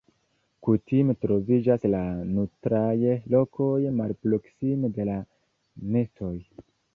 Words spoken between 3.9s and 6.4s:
malproksime de la nestoj.